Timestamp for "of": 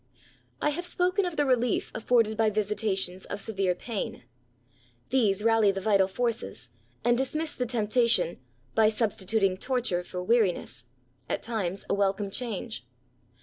1.25-1.35, 3.25-3.39